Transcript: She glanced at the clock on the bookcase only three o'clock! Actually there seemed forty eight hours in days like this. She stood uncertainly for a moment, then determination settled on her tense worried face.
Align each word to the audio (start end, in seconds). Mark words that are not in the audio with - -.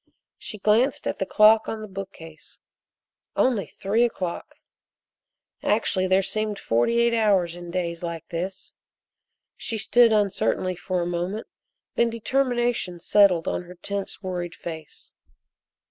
She 0.39 0.57
glanced 0.57 1.07
at 1.07 1.19
the 1.19 1.27
clock 1.27 1.69
on 1.69 1.81
the 1.81 1.87
bookcase 1.87 2.57
only 3.35 3.67
three 3.67 4.03
o'clock! 4.03 4.55
Actually 5.61 6.07
there 6.07 6.23
seemed 6.23 6.57
forty 6.57 6.97
eight 6.99 7.13
hours 7.13 7.55
in 7.55 7.69
days 7.69 8.01
like 8.01 8.27
this. 8.29 8.73
She 9.57 9.77
stood 9.77 10.11
uncertainly 10.11 10.75
for 10.75 11.03
a 11.03 11.05
moment, 11.05 11.45
then 11.97 12.09
determination 12.09 12.99
settled 12.99 13.47
on 13.47 13.61
her 13.65 13.75
tense 13.75 14.23
worried 14.23 14.55
face. 14.55 15.13